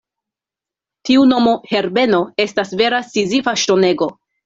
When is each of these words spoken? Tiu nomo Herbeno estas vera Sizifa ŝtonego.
Tiu 1.09 1.27
nomo 1.33 1.53
Herbeno 1.73 2.25
estas 2.49 2.75
vera 2.83 3.07
Sizifa 3.15 3.59
ŝtonego. 3.67 4.15